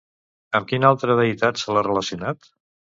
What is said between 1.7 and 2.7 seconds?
l'ha relacionat?